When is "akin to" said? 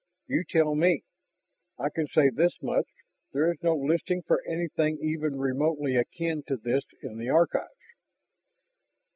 5.95-6.57